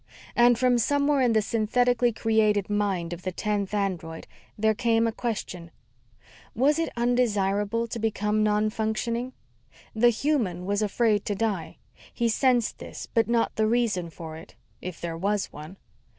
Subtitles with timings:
[0.35, 4.25] And from somewhere in the synthetically created mind of the tenth android
[4.57, 5.69] there came a question:
[6.55, 9.33] Was it undesirable to become nonfunctioning?
[9.93, 11.77] The human was afraid to die.
[12.11, 15.77] He sensed this but not the reason for it, if there was one.